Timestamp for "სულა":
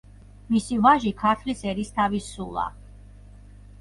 2.31-2.67